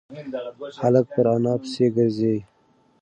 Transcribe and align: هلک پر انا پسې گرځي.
هلک 0.81 1.05
پر 1.13 1.25
انا 1.33 1.53
پسې 1.61 1.85
گرځي. 1.95 2.35